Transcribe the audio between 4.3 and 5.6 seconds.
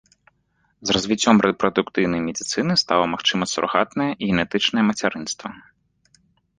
генетычнае мацярынства.